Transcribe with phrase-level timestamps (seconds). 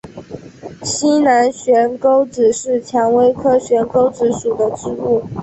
[0.81, 5.21] 西南悬钩子是蔷薇科悬钩子属的植物。